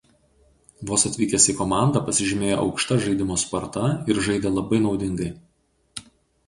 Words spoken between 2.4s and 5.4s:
aukšta žaidimo sparta ir žaidė labai naudingai.